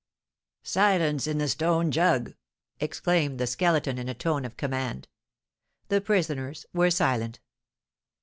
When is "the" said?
1.37-1.47, 3.37-3.45, 5.89-6.01